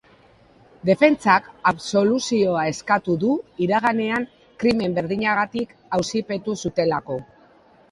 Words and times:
Defentsak 0.89 1.49
absoluzioa 1.71 2.63
eskatu 2.71 3.19
du 3.25 3.35
iraganean 3.67 4.27
krimen 4.65 4.99
berdinagatik 4.99 5.79
auzipetu 6.01 6.59
zutelako. 6.65 7.23